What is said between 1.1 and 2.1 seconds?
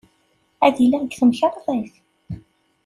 temkarḍit.